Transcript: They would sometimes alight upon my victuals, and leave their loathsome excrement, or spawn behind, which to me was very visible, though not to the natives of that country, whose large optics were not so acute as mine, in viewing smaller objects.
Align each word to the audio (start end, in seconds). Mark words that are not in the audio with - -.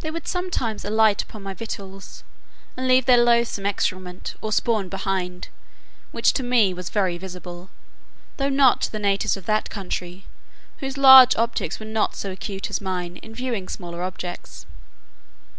They 0.00 0.10
would 0.10 0.26
sometimes 0.26 0.82
alight 0.82 1.22
upon 1.22 1.42
my 1.42 1.52
victuals, 1.52 2.24
and 2.74 2.88
leave 2.88 3.04
their 3.04 3.22
loathsome 3.22 3.66
excrement, 3.66 4.34
or 4.40 4.50
spawn 4.50 4.88
behind, 4.88 5.48
which 6.10 6.32
to 6.32 6.42
me 6.42 6.72
was 6.72 6.88
very 6.88 7.18
visible, 7.18 7.68
though 8.38 8.48
not 8.48 8.80
to 8.80 8.92
the 8.92 8.98
natives 8.98 9.36
of 9.36 9.44
that 9.44 9.68
country, 9.68 10.24
whose 10.78 10.96
large 10.96 11.36
optics 11.36 11.78
were 11.78 11.84
not 11.84 12.16
so 12.16 12.30
acute 12.30 12.70
as 12.70 12.80
mine, 12.80 13.18
in 13.18 13.34
viewing 13.34 13.68
smaller 13.68 14.02
objects. 14.02 14.64